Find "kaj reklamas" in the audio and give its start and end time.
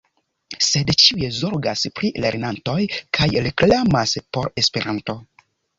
3.19-4.19